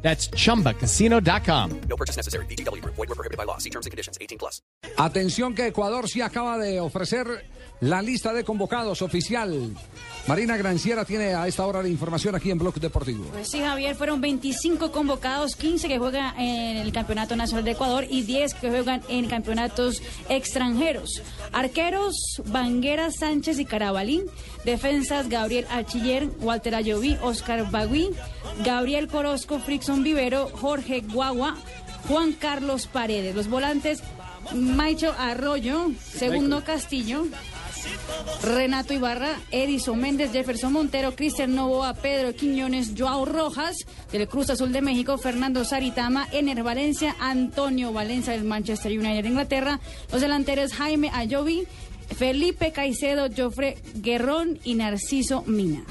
That's 0.00 0.30
chumbacasino.com. 0.30 1.80
No 1.88 1.96
purchase 1.96 2.16
necessary. 2.16 2.46
BGW. 2.46 2.82
Void 2.84 3.08
were 3.08 3.14
prohibited 3.14 3.36
by 3.36 3.44
law. 3.44 3.58
See 3.58 3.70
terms 3.70 3.86
and 3.86 3.90
conditions. 3.90 4.16
18 4.20 4.38
plus. 4.38 4.62
Atención 4.96 5.54
que 5.54 5.66
Ecuador 5.66 6.08
sí 6.08 6.20
acaba 6.22 6.56
de 6.58 6.80
ofrecer 6.80 7.44
la 7.80 8.02
lista 8.02 8.32
de 8.32 8.44
convocados 8.44 9.02
oficial. 9.02 9.74
Marina 10.26 10.56
Granciera 10.56 11.04
tiene 11.04 11.34
a 11.34 11.46
esta 11.46 11.66
hora 11.66 11.82
la 11.82 11.88
información 11.88 12.34
aquí 12.34 12.50
en 12.50 12.58
Blog 12.58 12.74
Deportivo. 12.74 13.24
Pues 13.32 13.48
sí, 13.48 13.60
Javier, 13.60 13.94
fueron 13.94 14.20
25 14.20 14.92
convocados, 14.92 15.56
15 15.56 15.88
que 15.88 15.98
juegan 15.98 16.38
en 16.38 16.76
el 16.76 16.92
Campeonato 16.92 17.34
Nacional 17.34 17.64
de 17.64 17.70
Ecuador 17.70 18.04
y 18.08 18.22
10 18.22 18.54
que 18.54 18.68
juegan 18.68 19.02
en 19.08 19.26
campeonatos 19.26 20.02
extranjeros. 20.28 21.22
Arqueros, 21.52 22.42
Banguera, 22.46 23.10
Sánchez 23.10 23.58
y 23.58 23.64
Carabalín. 23.64 24.24
Defensas, 24.64 25.28
Gabriel 25.28 25.66
Archiller, 25.70 26.28
Walter 26.40 26.74
Ayoví, 26.74 27.16
Oscar 27.22 27.70
Bagui, 27.70 28.10
Gabriel 28.64 29.08
Corosco, 29.08 29.60
Frickson 29.60 30.02
Vivero, 30.02 30.48
Jorge 30.48 31.00
Guagua, 31.00 31.56
Juan 32.06 32.32
Carlos 32.32 32.86
Paredes. 32.86 33.34
Los 33.34 33.48
volantes, 33.48 34.02
Maicho 34.54 35.14
Arroyo, 35.18 35.90
Segundo 36.02 36.64
Castillo, 36.64 37.26
Renato 38.42 38.94
Ibarra, 38.94 39.36
Edison 39.50 39.98
Méndez, 40.00 40.30
Jefferson 40.32 40.72
Montero, 40.72 41.14
Cristian 41.14 41.54
Novoa, 41.54 41.94
Pedro 41.94 42.34
Quiñones, 42.34 42.92
Joao 42.96 43.24
Rojas, 43.24 43.76
del 44.12 44.28
Cruz 44.28 44.50
Azul 44.50 44.72
de 44.72 44.80
México, 44.82 45.18
Fernando 45.18 45.64
Saritama, 45.64 46.28
Ener 46.32 46.62
Valencia, 46.62 47.16
Antonio 47.20 47.92
Valencia 47.92 48.32
del 48.32 48.44
Manchester 48.44 48.92
United 48.98 49.22
de 49.22 49.28
Inglaterra, 49.28 49.80
los 50.12 50.20
delanteros 50.20 50.72
Jaime 50.74 51.10
Ayovi, 51.12 51.64
Felipe 52.16 52.72
Caicedo, 52.72 53.28
Jofre 53.36 53.76
Guerrón 53.96 54.58
y 54.64 54.74
Narciso 54.74 55.42
Mina. 55.46 55.84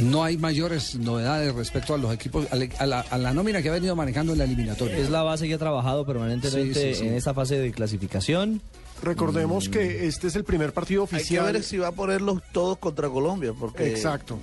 No 0.00 0.24
hay 0.24 0.38
mayores 0.38 0.94
novedades 0.94 1.54
respecto 1.54 1.94
a 1.94 1.98
los 1.98 2.14
equipos, 2.14 2.46
a 2.50 2.56
la, 2.56 2.66
a 2.78 2.86
la- 2.86 3.00
a 3.00 3.18
la 3.18 3.34
nómina 3.34 3.60
que 3.60 3.68
ha 3.68 3.72
venido 3.72 3.94
manejando 3.94 4.32
en 4.32 4.38
la 4.38 4.44
eliminatoria. 4.44 4.96
Es 4.96 5.10
la 5.10 5.22
base 5.22 5.46
que 5.46 5.54
ha 5.54 5.58
trabajado 5.58 6.06
permanentemente 6.06 6.74
Sí, 6.80 6.94
sí, 6.94 7.00
sí. 7.02 7.08
en 7.08 7.14
esta 7.14 7.34
fase 7.34 7.58
de 7.58 7.70
clasificación. 7.72 8.62
Recordemos 9.02 9.68
que 9.68 10.06
este 10.06 10.28
es 10.28 10.36
el 10.36 10.44
primer 10.44 10.72
partido 10.72 11.02
Hay 11.02 11.08
que 11.10 11.16
oficial. 11.16 11.52
ver 11.52 11.62
si 11.62 11.76
va 11.78 11.88
a 11.88 11.92
ponerlos 11.92 12.40
todos 12.52 12.78
contra 12.78 13.08
Colombia, 13.08 13.52
porque, 13.58 13.88
Exacto. 13.90 14.38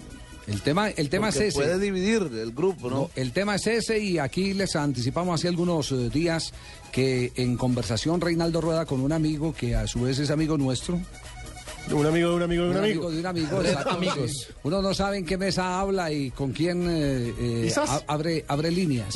El 0.48 0.62
tema, 0.62 0.90
el 0.90 1.10
tema 1.10 1.30
es 1.30 1.36
ese. 1.36 1.52
puede 1.60 1.78
dividir 1.78 2.24
el 2.34 2.52
grupo, 2.54 2.90
¿no? 2.90 2.96
No, 2.96 3.10
el 3.16 3.32
tema 3.34 3.56
es 3.56 3.68
ese 3.68 4.00
y 4.00 4.18
aquí 4.18 4.56
les 4.56 4.76
anticipamos 4.76 5.40
hace 5.40 5.48
algunos 5.48 5.92
eh, 5.92 6.10
días 6.10 6.54
que 6.92 7.32
en 7.36 7.56
conversación 7.56 8.20
Reinaldo 8.20 8.60
Rueda 8.60 8.86
con 8.88 9.02
un 9.02 9.12
amigo 9.12 9.54
que 9.54 9.76
a 9.76 9.86
su 9.86 10.02
vez 10.02 10.18
es 10.18 10.32
amigo 10.32 10.58
nuestro, 10.58 11.00
Un 11.92 12.06
amigo 12.06 12.30
de 12.30 12.36
un 12.36 12.42
amigo 12.44 12.64
de 12.66 12.70
un 12.70 12.78
amigo. 12.78 13.10
de 13.12 13.20
un 13.20 13.26
amigo, 13.26 13.62
exacto, 13.64 13.90
amigos. 13.92 14.48
Uno 14.64 14.82
no 14.82 14.94
sabe 14.94 15.18
en 15.18 15.26
qué 15.26 15.38
mesa 15.40 15.80
habla 15.80 16.12
y 16.12 16.30
con 16.30 16.52
quién 16.52 16.88
eh, 16.88 17.34
eh, 17.40 17.74
abre, 18.08 18.46
abre 18.48 18.70
líneas. 18.70 19.16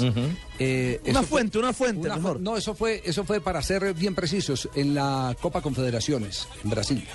Eh, 0.58 1.00
Una 1.06 1.20
fue- 1.20 1.28
fuente, 1.28 1.60
una 1.60 1.72
fuente, 1.74 2.08
una 2.08 2.16
fu- 2.16 2.22
mejor. 2.22 2.40
no, 2.42 2.58
eso 2.58 2.74
fue, 2.74 3.02
eso 3.06 3.24
fue 3.26 3.42
para 3.42 3.62
ser 3.62 3.94
bien 3.94 4.16
precisos 4.16 4.68
en 4.74 4.96
la 4.96 5.36
Copa 5.40 5.62
Confederaciones 5.62 6.48
en 6.64 6.70
Brasil. 6.72 7.08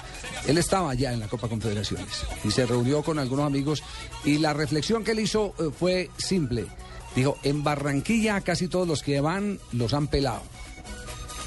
Él 0.46 0.58
estaba 0.58 0.94
ya 0.94 1.12
en 1.12 1.18
la 1.20 1.26
Copa 1.28 1.48
Confederaciones 1.48 2.06
y 2.44 2.50
se 2.52 2.64
reunió 2.64 3.02
con 3.02 3.18
algunos 3.18 3.44
amigos 3.46 3.82
y 4.24 4.38
la 4.38 4.52
reflexión 4.54 5.02
que 5.02 5.10
él 5.10 5.20
hizo 5.20 5.54
eh, 5.58 5.70
fue 5.76 6.08
simple. 6.18 6.66
Dijo, 7.16 7.36
en 7.42 7.64
Barranquilla 7.64 8.40
casi 8.42 8.68
todos 8.68 8.86
los 8.86 9.02
que 9.02 9.20
van 9.20 9.58
los 9.72 9.92
han 9.92 10.06
pelado. 10.06 10.42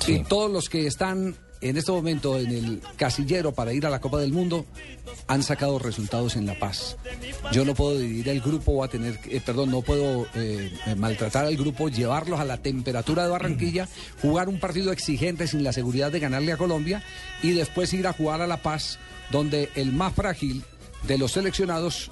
Y 0.06 0.20
todos 0.24 0.52
los 0.52 0.68
que 0.68 0.86
están 0.88 1.36
en 1.62 1.78
este 1.78 1.92
momento 1.92 2.38
en 2.40 2.52
el 2.52 2.82
casillero 2.98 3.54
para 3.54 3.74
ir 3.74 3.86
a 3.86 3.90
la 3.90 4.02
Copa 4.02 4.20
del 4.20 4.34
Mundo 4.34 4.66
han 5.28 5.44
sacado 5.44 5.80
resultados 5.80 6.36
en 6.36 6.46
La 6.46 6.58
Paz. 6.58 6.98
Yo 7.52 7.64
no 7.66 7.76
puedo 7.76 7.98
dividir 7.98 8.30
el 8.30 8.42
grupo 8.42 8.72
o 8.74 8.84
a 8.84 8.88
tener, 8.88 9.20
eh, 9.26 9.42
perdón, 9.46 9.70
no 9.72 9.82
puedo 9.82 10.26
eh, 10.36 10.72
eh, 10.88 10.96
maltratar 10.96 11.46
al 11.46 11.56
grupo, 11.56 11.90
llevarlos 11.90 12.40
a 12.40 12.46
la 12.46 12.58
temperatura 12.58 13.24
de 13.24 13.30
Barranquilla, 13.30 13.88
jugar 14.22 14.50
un 14.50 14.60
partido 14.60 14.92
exigente 14.92 15.48
sin 15.48 15.64
la 15.64 15.74
seguridad 15.74 16.12
de 16.12 16.20
ganarle 16.20 16.52
a 16.52 16.58
Colombia 16.58 17.04
y 17.44 17.52
después 17.52 17.94
ir 17.94 18.08
a 18.08 18.14
jugar 18.14 18.42
a 18.42 18.48
La 18.48 18.58
Paz, 18.58 19.00
donde 19.30 19.70
el 19.76 19.92
más 19.92 20.14
frágil 20.14 20.64
de 21.08 21.18
los 21.18 21.34
seleccionados 21.34 22.12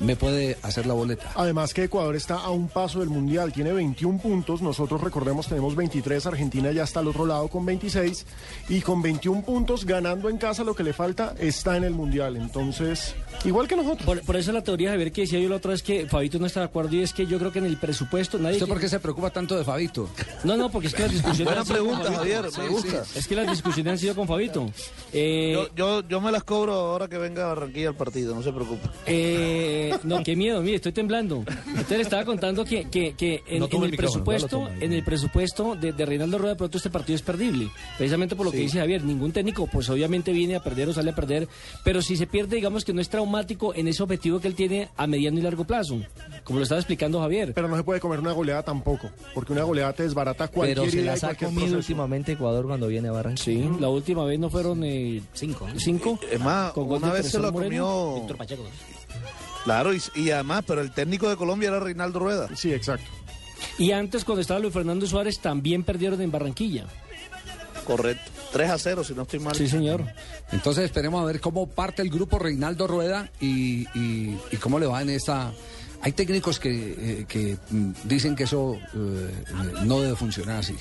me 0.00 0.16
puede 0.16 0.56
hacer 0.62 0.86
la 0.86 0.94
boleta. 0.94 1.32
Además 1.34 1.74
que 1.74 1.84
Ecuador 1.84 2.14
está 2.16 2.36
a 2.36 2.50
un 2.50 2.68
paso 2.68 3.00
del 3.00 3.08
Mundial, 3.08 3.52
tiene 3.52 3.72
21 3.72 4.18
puntos, 4.18 4.62
nosotros 4.62 5.00
recordemos 5.00 5.46
tenemos 5.48 5.74
23, 5.76 6.26
Argentina 6.26 6.70
ya 6.72 6.84
está 6.84 7.00
al 7.00 7.08
otro 7.08 7.26
lado 7.26 7.48
con 7.48 7.64
26 7.66 8.26
y 8.68 8.80
con 8.80 9.02
21 9.02 9.42
puntos 9.42 9.84
ganando 9.84 10.28
en 10.28 10.38
casa 10.38 10.64
lo 10.64 10.74
que 10.74 10.82
le 10.84 10.92
falta 10.92 11.34
está 11.38 11.76
en 11.76 11.84
el 11.84 11.92
Mundial, 11.92 12.36
entonces 12.36 13.14
igual 13.44 13.66
que 13.68 13.76
nosotros. 13.76 14.04
Por, 14.04 14.20
por 14.22 14.36
eso 14.36 14.52
la 14.52 14.62
teoría, 14.62 14.90
Javier, 14.90 15.12
que 15.12 15.22
decía 15.22 15.38
yo 15.40 15.48
la 15.48 15.56
otra 15.56 15.72
vez 15.72 15.82
que 15.82 16.06
Fabito 16.06 16.38
no 16.38 16.46
está 16.46 16.60
de 16.60 16.66
acuerdo 16.66 16.94
y 16.94 17.02
es 17.02 17.12
que 17.12 17.26
yo 17.26 17.38
creo 17.38 17.52
que 17.52 17.58
en 17.58 17.66
el 17.66 17.76
presupuesto 17.76 18.38
nadie... 18.38 18.54
¿Usted 18.56 18.66
que- 18.66 18.72
por 18.72 18.80
qué 18.80 18.88
se 18.88 19.00
preocupa 19.00 19.30
tanto 19.30 19.56
de 19.56 19.64
Fabito? 19.64 20.08
No, 20.44 20.56
no, 20.56 20.70
porque 20.70 20.88
es 20.88 20.94
que 20.94 21.02
las 21.02 21.12
discusiones... 21.12 21.46
Buena 21.54 21.64
pregunta. 21.64 22.12
Javier, 22.12 22.44
me 22.58 22.68
gusta. 22.68 23.02
Es 23.14 23.26
que 23.26 23.34
las 23.34 23.50
discusiones 23.50 23.92
han 23.92 23.98
sido 23.98 24.14
con 24.14 24.26
Fabito. 24.28 24.70
Eh, 25.12 25.52
Yo, 25.54 25.74
yo, 25.74 26.08
yo 26.08 26.20
me 26.20 26.30
las 26.32 26.44
cobro 26.44 26.72
ahora 26.74 27.08
que 27.08 27.18
venga 27.18 27.44
a 27.44 27.48
Barranquilla 27.48 27.88
al 27.88 27.94
partido, 27.96 28.34
no 28.34 28.42
se 28.42 28.52
preocupe. 28.52 28.88
eh, 29.06 29.77
no, 30.04 30.22
qué 30.22 30.36
miedo, 30.36 30.60
mire, 30.62 30.76
estoy 30.76 30.92
temblando. 30.92 31.44
Usted 31.78 31.96
le 31.96 32.02
estaba 32.02 32.24
contando 32.24 32.64
que, 32.64 32.84
que, 32.90 33.14
que 33.14 33.42
en, 33.46 33.60
No 33.60 33.64
en 33.66 33.70
tome 33.70 33.86
el 33.86 33.92
no 33.92 33.96
presupuesto, 33.96 34.68
en 34.80 34.92
el 34.92 35.02
presupuesto 35.02 35.74
de, 35.76 35.92
de 35.92 36.06
Reinaldo 36.06 36.38
Rueda, 36.38 36.54
de 36.54 36.58
pronto 36.58 36.78
este 36.78 36.90
partido 36.90 37.16
es 37.16 37.22
perdible. 37.22 37.68
Precisamente 37.96 38.36
por 38.36 38.46
lo 38.46 38.52
que 38.52 38.58
dice 38.58 38.78
Javier, 38.78 39.04
ningún 39.04 39.32
técnico, 39.32 39.66
pues 39.66 39.88
obviamente 39.90 40.32
viene 40.32 40.56
a 40.56 40.62
perder 40.62 40.88
o 40.88 40.92
sale 40.92 41.10
a 41.10 41.14
perder, 41.14 41.48
pero 41.84 42.02
si 42.02 42.16
se 42.16 42.26
pierde, 42.26 42.56
digamos 42.56 42.84
que 42.84 42.92
no 42.92 43.00
es 43.00 43.08
traumático 43.08 43.74
en 43.74 43.88
ese 43.88 44.02
objetivo 44.02 44.40
que 44.40 44.48
él 44.48 44.54
tiene 44.54 44.88
a 44.96 45.06
mediano 45.06 45.38
y 45.38 45.42
largo 45.42 45.64
plazo, 45.64 46.00
como 46.48 46.58
lo 46.58 46.62
estaba 46.64 46.80
explicando 46.80 47.20
Javier. 47.20 47.52
Pero 47.54 47.68
no 47.68 47.76
se 47.76 47.84
puede 47.84 48.00
comer 48.00 48.18
una 48.18 48.32
goleada 48.32 48.64
tampoco, 48.64 49.08
porque 49.34 49.52
una 49.52 49.62
goleada 49.62 49.92
te 49.92 50.02
desbarata 50.02 50.48
cualquier 50.48 50.78
Pero 50.78 50.90
se 50.90 51.02
las 51.02 51.22
ha 51.22 51.34
comido 51.36 51.60
proceso. 51.60 51.76
últimamente 51.76 52.32
Ecuador 52.32 52.66
cuando 52.66 52.88
viene 52.88 53.08
a 53.08 53.12
Barranquilla. 53.12 53.68
Sí, 53.68 53.76
la 53.78 53.88
última 53.88 54.24
vez 54.24 54.40
no 54.40 54.50
fueron 54.50 54.82
eh, 54.82 55.22
cinco. 55.34 55.68
¿Cinco? 55.76 56.18
Es 56.28 56.40
más, 56.40 56.72
Con 56.72 56.90
una 56.90 57.12
vez 57.12 57.30
se 57.30 57.38
lo 57.38 57.52
Moreno. 57.52 58.24
comió. 58.26 58.36
Claro, 59.64 59.94
y, 59.94 60.00
y 60.16 60.30
además, 60.30 60.64
pero 60.66 60.80
el 60.80 60.90
técnico 60.92 61.28
de 61.28 61.36
Colombia 61.36 61.68
era 61.68 61.78
Reinaldo 61.80 62.18
Rueda. 62.18 62.48
Sí, 62.56 62.72
exacto. 62.72 63.06
Y 63.76 63.92
antes, 63.92 64.24
cuando 64.24 64.40
estaba 64.40 64.58
Luis 64.58 64.72
Fernando 64.72 65.06
Suárez, 65.06 65.38
también 65.40 65.84
perdieron 65.84 66.20
en 66.22 66.30
Barranquilla. 66.32 66.86
Correcto. 67.84 68.30
3 68.52 68.70
a 68.70 68.78
0, 68.78 69.04
si 69.04 69.14
no 69.14 69.22
estoy 69.22 69.40
mal. 69.40 69.54
Sí, 69.54 69.68
señor. 69.68 70.04
Entonces 70.52 70.84
esperemos 70.84 71.20
a 71.22 71.26
ver 71.26 71.40
cómo 71.40 71.66
parte 71.66 72.00
el 72.02 72.08
grupo 72.10 72.38
Reinaldo 72.38 72.86
Rueda 72.86 73.30
y, 73.40 73.86
y- 73.98 74.38
y 74.50 74.56
cómo 74.56 74.78
le 74.78 74.86
va 74.86 75.02
en 75.02 75.10
esta... 75.10 75.52
Hay 76.00 76.12
técnicos 76.12 76.58
que, 76.60 77.20
eh, 77.20 77.24
que, 77.28 77.56
mm, 77.70 77.90
dicen 78.04 78.36
que 78.36 78.44
eso 78.44 78.76
eh, 78.94 79.30
no 79.84 80.00
debe 80.00 80.14
funcionar 80.16 80.58
así. 80.58 80.76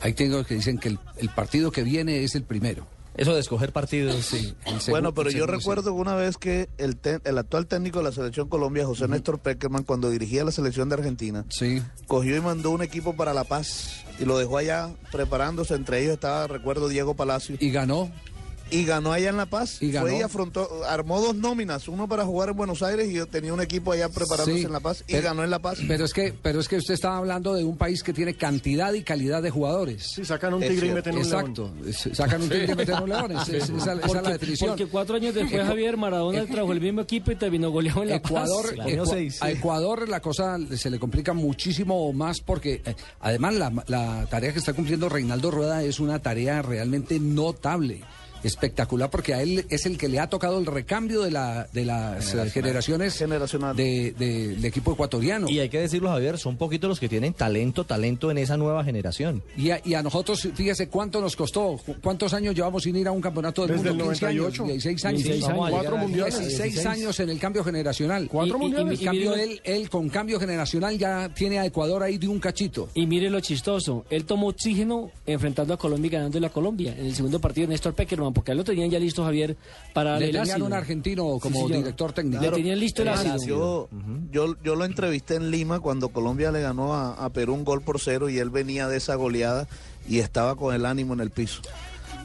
Hay 0.00 0.14
técnicos 0.14 0.46
que 0.46 0.54
dicen 0.54 0.78
que 0.78 0.88
el, 0.88 0.98
el 1.18 1.28
partido 1.28 1.70
que 1.70 1.82
viene 1.84 2.24
es 2.24 2.34
el 2.34 2.42
primero. 2.42 2.86
Eso 3.14 3.34
de 3.34 3.40
escoger 3.40 3.72
partidos, 3.72 4.24
sí. 4.24 4.54
Bueno, 4.88 5.12
pero 5.12 5.30
yo 5.30 5.46
recuerdo 5.46 5.92
una 5.92 6.14
vez 6.14 6.38
que 6.38 6.70
el, 6.78 6.96
te- 6.96 7.20
el 7.24 7.36
actual 7.36 7.66
técnico 7.66 7.98
de 7.98 8.04
la 8.04 8.12
selección 8.12 8.48
Colombia, 8.48 8.86
José 8.86 9.06
Néstor 9.06 9.38
Peckerman, 9.38 9.82
cuando 9.84 10.08
dirigía 10.08 10.44
la 10.44 10.50
selección 10.50 10.88
de 10.88 10.94
Argentina, 10.94 11.44
Sí. 11.50 11.82
cogió 12.06 12.34
y 12.36 12.40
mandó 12.40 12.70
un 12.70 12.82
equipo 12.82 13.14
para 13.14 13.34
La 13.34 13.44
Paz 13.44 14.02
y 14.18 14.24
lo 14.24 14.38
dejó 14.38 14.56
allá 14.56 14.88
preparándose. 15.12 15.74
Entre 15.74 16.00
ellos 16.00 16.14
estaba, 16.14 16.46
recuerdo, 16.46 16.88
Diego 16.88 17.14
Palacio. 17.14 17.56
Y 17.60 17.70
ganó. 17.70 18.10
Y 18.72 18.84
ganó 18.84 19.12
allá 19.12 19.28
en 19.30 19.36
La 19.36 19.46
Paz. 19.46 19.80
Y 19.82 19.90
ganó. 19.92 20.06
Fue 20.06 20.18
y 20.18 20.22
afrontó, 20.22 20.68
armó 20.88 21.20
dos 21.20 21.36
nóminas, 21.36 21.86
uno 21.88 22.08
para 22.08 22.24
jugar 22.24 22.48
en 22.50 22.56
Buenos 22.56 22.82
Aires 22.82 23.08
y 23.10 23.14
yo 23.14 23.26
tenía 23.26 23.52
un 23.52 23.60
equipo 23.60 23.92
allá 23.92 24.08
preparándose 24.08 24.58
Sí, 24.58 24.64
en 24.64 24.72
La 24.72 24.80
Paz 24.80 25.04
y 25.06 25.12
pero- 25.12 25.24
ganó 25.28 25.44
en 25.44 25.50
La 25.50 25.58
Paz. 25.60 25.78
Pero 25.86 26.04
es 26.04 26.12
que, 26.12 26.32
pero 26.42 26.58
es 26.60 26.68
que 26.68 26.76
usted 26.76 26.94
estaba 26.94 27.18
hablando 27.18 27.54
de 27.54 27.64
un 27.64 27.76
país 27.76 28.02
que 28.02 28.12
tiene 28.12 28.34
cantidad 28.34 28.92
y 28.94 29.02
calidad 29.02 29.42
de 29.42 29.50
jugadores. 29.50 30.06
Si 30.14 30.24
sacan 30.24 30.54
un 30.54 30.62
Es 30.62 30.70
tigre 30.70 30.88
y 30.88 30.92
meten 30.92 31.16
un 31.16 31.28
león. 31.28 31.54
Exacto. 31.86 32.14
Sacan 32.14 32.42
un 32.42 32.48
tigre 32.48 32.72
y 32.72 32.74
meten 32.74 33.02
un 33.02 33.08
león. 33.08 33.32
Es- 33.32 33.48
es- 33.48 33.68
esa, 33.70 33.74
esa 33.74 33.92
es 33.92 33.96
la 33.96 34.06
Porque, 34.06 34.32
definición. 34.32 34.70
porque 34.70 34.86
cuatro 34.86 35.16
años 35.16 35.34
después, 35.34 35.66
Javier 35.66 35.96
Maradona 35.96 36.46
trajo 36.46 36.72
el 36.72 36.80
mismo 36.80 37.02
equipo 37.02 37.30
y 37.30 37.36
terminó 37.36 37.70
goleado 37.70 38.02
en 38.02 38.08
La 38.08 38.16
Ecuador, 38.16 38.74
Paz. 38.76 38.86
seis, 39.10 39.42
a 39.42 39.46
sí. 39.46 39.52
Ecuador 39.52 40.08
la 40.08 40.20
cosa 40.20 40.56
se 40.76 40.88
le 40.90 40.98
complica 40.98 41.32
muchísimo 41.34 42.12
más 42.12 42.40
porque 42.40 42.80
eh, 42.84 42.94
además 43.20 43.54
la, 43.54 43.72
la 43.88 44.26
tarea 44.30 44.52
que 44.52 44.58
está 44.58 44.72
cumpliendo 44.72 45.08
Reinaldo 45.08 45.50
Rueda 45.50 45.82
es 45.82 46.00
una 46.00 46.18
tarea 46.20 46.62
realmente 46.62 47.18
notable. 47.20 48.00
Espectacular 48.42 49.10
porque 49.10 49.34
a 49.34 49.42
él 49.42 49.64
es 49.70 49.86
el 49.86 49.98
que 49.98 50.08
le 50.08 50.18
ha 50.20 50.28
tocado 50.28 50.58
el 50.58 50.66
recambio 50.66 51.22
de, 51.22 51.30
la, 51.30 51.68
de 51.72 51.84
las 51.84 52.34
eh, 52.34 52.50
generaciones 52.50 53.16
Generacional. 53.16 53.76
de- 53.76 54.14
de- 54.18 54.48
del 54.56 54.64
equipo 54.64 54.92
ecuatoriano. 54.92 55.48
Y 55.48 55.60
hay 55.60 55.68
que 55.68 55.80
decirlo, 55.80 56.10
Javier, 56.10 56.38
son 56.38 56.56
poquitos 56.56 56.88
los 56.88 57.00
que 57.00 57.08
tienen 57.08 57.32
talento, 57.34 57.84
talento 57.84 58.30
en 58.30 58.38
esa 58.38 58.56
nueva 58.56 58.84
generación. 58.84 59.42
Y 59.56 59.70
a, 59.70 59.80
y 59.84 59.94
a 59.94 60.02
nosotros, 60.02 60.40
fíjese 60.54 60.88
cuánto 60.88 61.20
nos 61.20 61.36
costó, 61.36 61.78
cu- 61.84 61.96
cuántos 62.02 62.34
años 62.34 62.54
llevamos 62.54 62.82
sin 62.82 62.96
ir 62.96 63.06
a 63.08 63.12
un 63.12 63.20
campeonato 63.20 63.66
del 63.66 63.76
Desde 63.76 63.90
mundo, 63.90 64.04
el 64.04 64.10
15 64.10 64.26
años, 64.26 64.58
98. 64.58 64.64
16 64.72 65.04
años. 65.04 65.22
16 65.22 65.42
Vamos 65.48 65.52
a 65.52 65.66
años. 65.68 65.68
llegar 65.78 65.82
Cuatro 65.92 66.08
mundiales. 66.08 66.38
16 66.38 66.86
años 66.86 67.20
en 67.20 67.28
el 67.30 67.38
cambio 67.38 67.64
generacional. 67.64 68.28
Cuatro 68.30 68.54
Y- 68.56 68.58
y- 68.58 68.62
mundiales. 68.62 69.00
y- 69.00 69.02
En 69.02 69.06
cambio, 69.06 69.30
mire- 69.32 69.42
él, 69.44 69.60
él 69.64 69.90
con 69.90 70.08
cambio 70.08 70.40
generacional 70.40 70.98
ya 70.98 71.28
tiene 71.34 71.58
a 71.58 71.66
Ecuador 71.66 72.02
ahí 72.02 72.18
de 72.18 72.28
un 72.28 72.38
cachito. 72.40 72.88
Y 72.94 73.06
mire 73.06 73.30
lo 73.30 73.40
chistoso, 73.40 74.04
él 74.10 74.24
tomó 74.24 74.48
oxígeno 74.48 75.10
enfrentando 75.26 75.74
a 75.74 75.78
Colombia 75.78 76.08
y 76.08 76.10
ganándole 76.10 76.46
a 76.46 76.50
Colombia 76.50 76.94
en 76.98 77.06
el 77.06 77.14
segundo 77.14 77.40
partido 77.40 77.66
Néstor 77.68 77.94
Peckerman, 77.94 78.31
porque 78.32 78.50
a 78.50 78.52
él 78.52 78.58
lo 78.58 78.64
tenían 78.64 78.90
ya 78.90 78.98
listo 78.98 79.24
Javier 79.24 79.56
para 79.92 80.18
Le 80.18 80.26
el 80.26 80.32
tenían 80.32 80.50
ácido. 80.50 80.66
un 80.66 80.72
argentino 80.72 81.38
como 81.40 81.66
señor. 81.66 81.78
director 81.78 82.12
técnico. 82.12 82.42
Le 82.42 82.50
tenían 82.50 82.78
listo 82.78 83.02
el 83.02 83.08
ácido. 83.08 83.36
Yo, 83.46 83.88
yo, 84.30 84.56
yo 84.62 84.74
lo 84.76 84.84
entrevisté 84.84 85.36
en 85.36 85.50
Lima 85.50 85.80
cuando 85.80 86.08
Colombia 86.10 86.50
le 86.52 86.60
ganó 86.60 86.94
a, 86.94 87.12
a 87.14 87.30
Perú 87.30 87.54
un 87.54 87.64
gol 87.64 87.82
por 87.82 88.00
cero 88.00 88.28
y 88.28 88.38
él 88.38 88.50
venía 88.50 88.88
de 88.88 88.96
esa 88.96 89.14
goleada 89.14 89.68
y 90.08 90.18
estaba 90.18 90.56
con 90.56 90.74
el 90.74 90.84
ánimo 90.86 91.14
en 91.14 91.20
el 91.20 91.30
piso. 91.30 91.62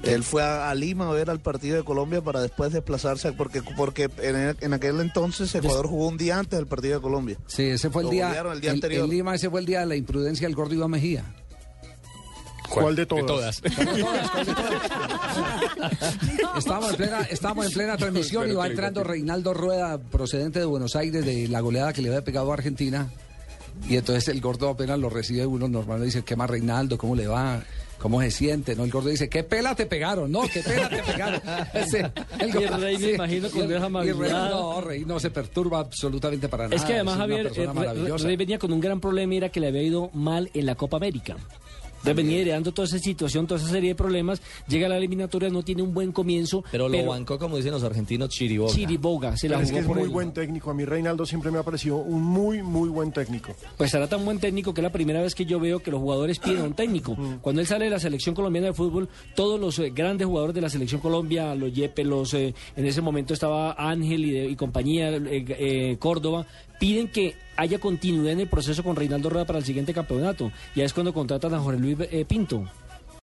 Él 0.03 0.23
fue 0.23 0.43
a, 0.43 0.69
a 0.69 0.75
Lima 0.75 1.09
a 1.09 1.11
ver 1.11 1.29
al 1.31 1.39
partido 1.39 1.75
de 1.75 1.83
Colombia 1.83 2.21
para 2.21 2.39
después 2.41 2.71
desplazarse, 2.71 3.31
porque, 3.33 3.63
porque 3.75 4.09
en, 4.21 4.55
en 4.61 4.73
aquel 4.73 4.99
entonces 5.01 5.53
Ecuador 5.55 5.87
jugó 5.87 6.07
un 6.07 6.17
día 6.17 6.37
antes 6.37 6.59
del 6.59 6.67
partido 6.67 6.95
de 6.97 7.01
Colombia. 7.01 7.37
Sí, 7.47 7.63
ese 7.63 7.89
fue 7.89 8.03
el 8.03 8.07
Lo 8.07 8.11
día, 8.11 8.27
golearon 8.27 8.53
el 8.53 8.61
día 8.61 8.69
el- 8.71 8.75
anterior. 8.77 9.05
en 9.05 9.09
Lima 9.09 9.33
ese 9.33 9.49
fue 9.49 9.59
el 9.59 9.65
día 9.65 9.79
de 9.79 9.85
la 9.87 9.95
imprudencia 9.95 10.47
del 10.47 10.55
gordo 10.55 10.75
Iván 10.75 10.91
Mejía. 10.91 11.25
¿Cuál 12.73 12.95
de 12.95 13.05
todas? 13.05 13.61
Estábamos 16.57 16.91
en 16.91 16.95
plena, 16.97 17.21
estábamos 17.29 17.65
en 17.67 17.71
plena 17.73 17.97
transmisión 17.97 18.49
y 18.49 18.53
va 18.53 18.67
entrando 18.67 19.03
Reinaldo 19.03 19.53
Rueda, 19.53 19.97
procedente 19.97 20.59
de 20.59 20.65
Buenos 20.65 20.95
Aires, 20.95 21.25
de 21.25 21.47
la 21.47 21.59
goleada 21.61 21.93
que 21.93 22.01
le 22.01 22.09
había 22.09 22.23
pegado 22.23 22.51
a 22.51 22.55
Argentina. 22.55 23.07
Y 23.87 23.95
entonces 23.95 24.27
el 24.29 24.41
gordo 24.41 24.69
apenas 24.69 24.97
lo 24.97 25.09
recibe 25.09 25.45
uno 25.45 25.67
normal, 25.67 25.99
le 25.99 26.05
dice, 26.07 26.23
¿qué 26.23 26.35
más 26.35 26.49
Reinaldo? 26.49 26.97
¿Cómo 26.97 27.15
le 27.15 27.27
va? 27.27 27.61
¿Cómo 27.99 28.21
se 28.21 28.29
siente? 28.31 28.75
¿No? 28.75 28.83
El 28.83 28.91
gordo 28.91 29.09
dice, 29.09 29.27
¿qué 29.29 29.43
pela 29.43 29.73
te 29.75 29.85
pegaron? 29.87 30.31
No, 30.31 30.41
¿qué 30.51 30.61
pela 30.61 30.87
te 30.89 30.97
pegaron? 31.03 31.41
Ese- 31.73 32.11
el 32.39 32.55
Y 32.55 32.63
el 32.63 32.81
rey 32.81 32.97
me 32.97 33.11
imagino 33.13 33.49
con 33.49 33.61
el- 33.63 33.69
esa 33.71 33.77
el 33.77 33.83
amabilidad. 33.85 34.49
no, 34.51 34.81
rey 34.81 35.03
no 35.05 35.19
se 35.19 35.29
perturba 35.31 35.79
absolutamente 35.79 36.47
para 36.49 36.65
nada. 36.65 36.75
Es 36.75 36.83
que 36.83 36.93
además 36.93 37.15
una 37.15 37.23
Javier, 37.23 37.43
persona 37.43 37.71
eh, 37.71 37.73
maravillosa. 37.73 38.25
Rey 38.27 38.35
venía 38.35 38.59
con 38.59 38.71
un 38.73 38.79
gran 38.81 38.99
problema 38.99 39.33
y 39.33 39.37
era 39.37 39.49
que 39.49 39.59
le 39.59 39.67
había 39.67 39.81
ido 39.83 40.09
mal 40.13 40.49
en 40.53 40.65
la 40.67 40.75
Copa 40.75 40.97
América. 40.97 41.37
Entonces 41.97 42.15
venía 42.15 42.39
heredando 42.41 42.71
toda 42.73 42.87
esa 42.87 42.99
situación, 42.99 43.47
toda 43.47 43.59
esa 43.59 43.69
serie 43.69 43.89
de 43.89 43.95
problemas. 43.95 44.41
Llega 44.67 44.85
a 44.85 44.89
la 44.89 44.97
eliminatoria, 44.97 45.49
no 45.49 45.63
tiene 45.63 45.81
un 45.81 45.93
buen 45.93 46.11
comienzo. 46.11 46.63
Pero 46.71 46.87
lo 46.89 47.05
bancó, 47.05 47.37
como 47.37 47.57
dicen 47.57 47.71
los 47.71 47.83
argentinos, 47.83 48.29
Chiriboga. 48.29 48.73
Chiriboga, 48.73 49.37
se 49.37 49.49
la 49.49 49.57
Pero 49.57 49.65
es 49.65 49.71
que 49.71 49.77
jugó 49.77 49.81
es 49.81 49.87
por 49.87 49.97
muy 49.97 50.05
él. 50.05 50.09
buen 50.11 50.31
técnico. 50.33 50.71
A 50.71 50.73
mí 50.73 50.85
Reinaldo 50.85 51.25
siempre 51.25 51.51
me 51.51 51.59
ha 51.59 51.63
parecido 51.63 51.97
un 51.97 52.23
muy, 52.23 52.61
muy 52.63 52.89
buen 52.89 53.11
técnico. 53.11 53.53
Pues 53.77 53.91
será 53.91 54.07
tan 54.07 54.23
buen 54.23 54.39
técnico 54.39 54.73
que 54.73 54.81
es 54.81 54.83
la 54.83 54.91
primera 54.91 55.21
vez 55.21 55.35
que 55.35 55.45
yo 55.45 55.59
veo 55.59 55.79
que 55.79 55.91
los 55.91 55.99
jugadores 55.99 56.39
piden 56.39 56.59
a 56.61 56.63
un 56.65 56.73
técnico. 56.73 57.17
Cuando 57.41 57.61
él 57.61 57.67
sale 57.67 57.85
de 57.85 57.91
la 57.91 57.99
selección 57.99 58.33
colombiana 58.35 58.67
de 58.67 58.73
fútbol, 58.73 59.09
todos 59.35 59.59
los 59.59 59.77
eh, 59.79 59.89
grandes 59.93 60.27
jugadores 60.27 60.55
de 60.55 60.61
la 60.61 60.69
selección 60.69 61.01
Colombia, 61.01 61.53
los 61.55 61.73
Yepe, 61.73 62.03
los 62.03 62.33
eh, 62.33 62.53
en 62.75 62.85
ese 62.85 63.01
momento 63.01 63.33
estaba 63.33 63.73
Ángel 63.77 64.23
y, 64.25 64.31
de- 64.31 64.49
y 64.49 64.55
compañía, 64.55 65.09
eh, 65.15 65.45
eh, 65.49 65.97
Córdoba, 65.99 66.45
piden 66.79 67.07
que 67.09 67.35
haya 67.57 67.79
continuidad 67.79 68.33
en 68.33 68.41
el 68.41 68.47
proceso 68.47 68.83
con 68.83 68.95
Reinaldo 68.95 69.29
Rueda 69.29 69.45
para 69.45 69.59
el 69.59 69.65
siguiente 69.65 69.93
campeonato. 69.93 70.51
Ya 70.75 70.85
es 70.85 70.93
cuando 70.93 71.13
contratan 71.13 71.53
a 71.53 71.59
Jorge 71.59 71.79
Luis 71.79 71.97
eh, 72.11 72.25
Pinto. 72.25 72.69